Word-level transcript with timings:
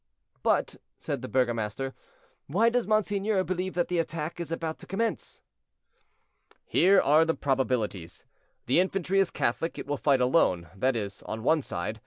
"But," 0.41 0.77
said 0.97 1.21
the 1.21 1.27
burgomaster, 1.27 1.93
"why 2.47 2.69
does 2.69 2.87
monseigneur 2.87 3.43
believe 3.43 3.75
that 3.75 3.87
the 3.87 3.99
attack 3.99 4.39
is 4.39 4.51
about 4.51 4.79
to 4.79 4.87
commence?" 4.87 5.43
"Here 6.65 6.99
are 6.99 7.23
the 7.23 7.35
probabilities. 7.35 8.25
The 8.65 8.79
infantry 8.79 9.19
is 9.19 9.29
Catholic; 9.29 9.77
it 9.77 9.85
will 9.85 9.97
fight 9.97 10.19
alone; 10.19 10.69
that 10.75 10.95
is, 10.95 11.21
on 11.27 11.43
one 11.43 11.61
side. 11.61 11.99